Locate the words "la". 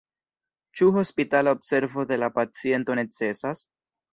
2.25-2.33